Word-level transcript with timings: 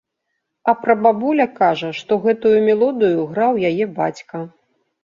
А 0.71 0.73
прабабуля 0.85 1.47
кажа, 1.61 1.91
што 1.99 2.19
гэтую 2.27 2.55
мелодыю 2.71 3.31
граў 3.37 3.65
яе 3.73 3.85
бацька. 4.01 4.47